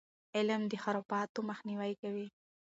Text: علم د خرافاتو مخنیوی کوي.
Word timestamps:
علم 0.35 0.61
د 0.71 0.73
خرافاتو 0.83 1.39
مخنیوی 1.49 1.93
کوي. 2.01 2.27